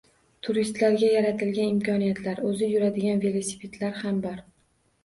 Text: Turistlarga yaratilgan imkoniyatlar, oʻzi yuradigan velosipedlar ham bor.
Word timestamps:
Turistlarga 0.45 1.09
yaratilgan 1.17 1.69
imkoniyatlar, 1.75 2.43
oʻzi 2.51 2.71
yuradigan 2.73 3.23
velosipedlar 3.29 3.99
ham 4.05 4.25
bor. 4.29 4.43